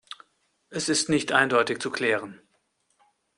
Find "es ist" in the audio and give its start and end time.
0.71-1.09